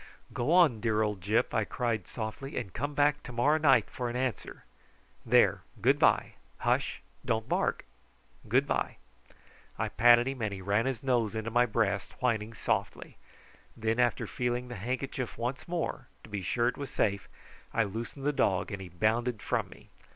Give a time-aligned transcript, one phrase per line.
[0.33, 4.09] "Go on, dear old Gyp," I cried softly; "and come back to morrow night for
[4.09, 4.63] an answer.
[5.27, 6.31] There, good bye.
[6.57, 7.03] Hush!
[7.23, 7.85] don't bark.
[8.49, 8.97] Good bye!"
[9.77, 13.17] I patted him, and he ran his nose into my breast, whining softly.
[13.77, 17.29] Then after feeling the handkerchief once more, to be sure it was safe,
[17.71, 19.91] I loosened the dog and he bounded from me.